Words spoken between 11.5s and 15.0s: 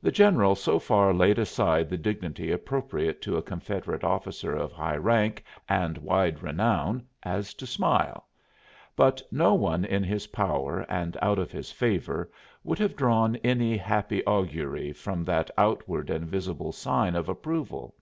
his favor would have drawn any happy augury